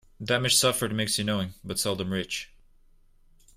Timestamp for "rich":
2.11-2.49